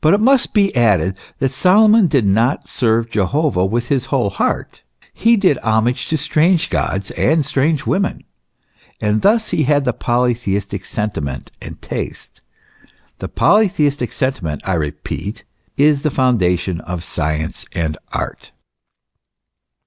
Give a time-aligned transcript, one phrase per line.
[0.00, 4.80] But it must be added that Solomon did not serve Jehovah with his whole heart;
[5.12, 8.24] he did homage to strange gods and strange women;
[9.02, 12.40] and thus he had the polytheistic sentiment and taste.
[13.18, 15.44] The polytheistic sentiment, I repeat,
[15.76, 18.52] is the foundation of science and art.